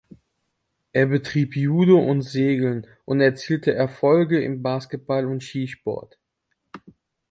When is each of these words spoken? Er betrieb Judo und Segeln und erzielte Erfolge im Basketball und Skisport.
Er 0.93 1.05
betrieb 1.05 1.55
Judo 1.55 1.99
und 1.99 2.23
Segeln 2.23 2.87
und 3.05 3.21
erzielte 3.21 3.71
Erfolge 3.75 4.41
im 4.41 4.63
Basketball 4.63 5.27
und 5.27 5.43
Skisport. 5.43 6.17